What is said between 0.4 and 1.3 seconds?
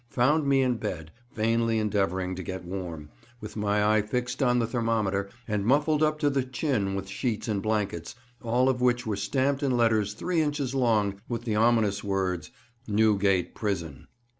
me in bed,